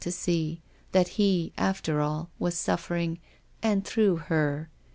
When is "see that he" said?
0.19-1.53